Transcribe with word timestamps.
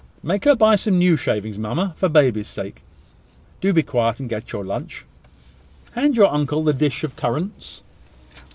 "Make 0.23 0.45
her 0.45 0.55
buy 0.55 0.77
some 0.77 0.97
new 0.97 1.15
shavings, 1.15 1.59
mamma, 1.59 1.93
for 1.95 2.09
baby's 2.09 2.47
sake." 2.47 2.81
"Do 3.61 3.71
be 3.71 3.83
quiet, 3.83 4.19
and 4.19 4.27
get 4.27 4.51
your 4.51 4.65
lunch. 4.65 5.05
Hand 5.91 6.17
your 6.17 6.33
uncle 6.33 6.63
the 6.63 6.73
dish 6.73 7.03
of 7.03 7.15
currants." 7.15 7.83